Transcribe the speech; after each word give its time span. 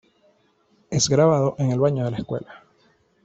Es 0.89 1.09
grabado 1.09 1.53
en 1.59 1.69
el 1.69 1.79
baño 1.79 2.03
de 2.03 2.09
la 2.09 2.17
escuela. 2.17 2.63